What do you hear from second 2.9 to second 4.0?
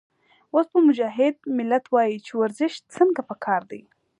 څنګه پکار دے